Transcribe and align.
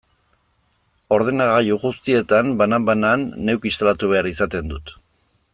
Ordenagailu 1.17 1.77
guztietan, 1.83 2.51
banan-banan, 2.63 3.29
neuk 3.51 3.71
instalatu 3.73 4.11
behar 4.15 4.35
izaten 4.35 4.75
dut. 4.77 4.99